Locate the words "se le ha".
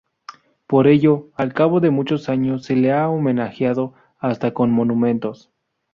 2.65-3.07